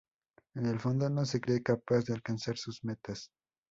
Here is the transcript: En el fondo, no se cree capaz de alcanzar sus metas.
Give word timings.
En 0.55 0.65
el 0.65 0.79
fondo, 0.79 1.11
no 1.11 1.25
se 1.25 1.39
cree 1.39 1.61
capaz 1.61 2.05
de 2.05 2.13
alcanzar 2.15 2.57
sus 2.57 2.83
metas. 2.83 3.29